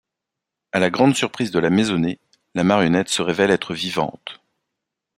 [0.71, 2.17] À la grande surprise de la maisonnée,
[2.55, 4.41] la marionnette se révèle être vivante.